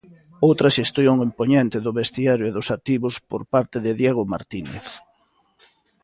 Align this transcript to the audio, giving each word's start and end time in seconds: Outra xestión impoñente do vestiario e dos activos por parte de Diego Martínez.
Outra 0.47 0.73
xestión 0.77 1.15
impoñente 1.29 1.77
do 1.85 1.91
vestiario 1.99 2.45
e 2.47 2.55
dos 2.57 2.67
activos 2.77 3.15
por 3.29 3.41
parte 3.53 3.77
de 3.85 3.91
Diego 4.01 4.23
Martínez. 4.33 4.87